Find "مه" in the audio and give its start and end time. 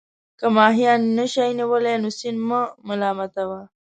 2.47-2.61